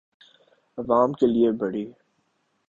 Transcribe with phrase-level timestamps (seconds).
[0.77, 1.85] آعوام کے لئے بڑی